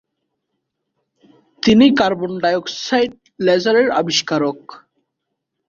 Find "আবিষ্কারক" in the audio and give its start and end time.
3.99-4.59